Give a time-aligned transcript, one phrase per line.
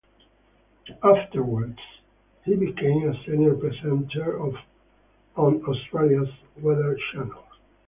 [1.03, 1.77] Afterwards,
[2.43, 4.41] he became a senior presenter
[5.35, 7.43] on Australia's Weather Channel.